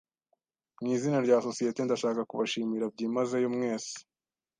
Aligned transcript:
Mw'izina 0.79 1.17
rya 1.25 1.37
sosiyete, 1.47 1.79
ndashaka 1.83 2.21
kubashimira 2.29 2.85
byimazeyo 2.93 3.47
mwese. 3.55 3.95